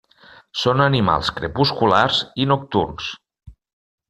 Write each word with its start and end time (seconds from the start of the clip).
Són 0.61 0.79
animals 0.85 1.29
crepusculars 1.39 2.23
i 2.45 2.49
nocturns. 2.53 3.13